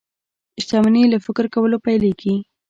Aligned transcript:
شتمني 0.61 1.03
له 1.11 1.17
فکر 1.25 1.45
کولو 1.53 1.77
پيلېږي. 1.85 2.35